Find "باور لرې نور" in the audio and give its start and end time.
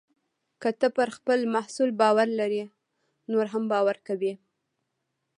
2.01-3.45